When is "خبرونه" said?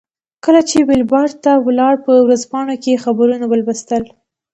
3.05-3.45